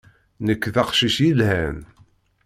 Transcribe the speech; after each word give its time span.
Nekk 0.45 0.63
d 0.73 0.75
aqcic 0.81 1.17
yelhan. 1.25 1.77